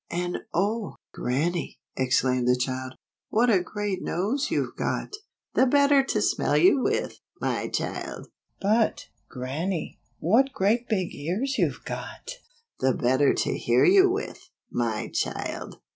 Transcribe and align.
"And 0.25 0.39
oh, 0.51 0.95
Grannie," 1.13 1.79
exclaimed 1.95 2.47
the 2.47 2.55
child," 2.57 2.95
what 3.29 3.51
a 3.51 3.61
great 3.61 3.99
long 4.03 4.15
nose 4.31 4.49
you've 4.49 4.75
got!" 4.75 5.13
"The 5.53 5.67
better 5.67 6.01
to 6.03 6.23
smell 6.23 6.57
with, 6.81 7.19
my 7.39 7.67
child."" 7.67 8.25
But, 8.59 9.09
Grannie, 9.29 9.99
what 10.17 10.53
great 10.53 10.89
big 10.89 11.13
ears 11.13 11.59
you've 11.59 11.85
got!" 11.85 12.31
"The 12.79 12.95
better 12.95 13.35
to 13.35 13.55
hear 13.55 14.09
with, 14.09 14.49
my 14.71 15.07
child." 15.09 15.77